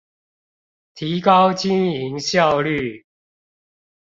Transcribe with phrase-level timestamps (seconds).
[0.95, 3.05] 提高經營效率